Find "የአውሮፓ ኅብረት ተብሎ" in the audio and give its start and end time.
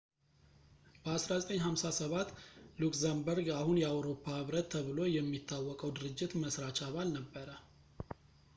3.83-4.97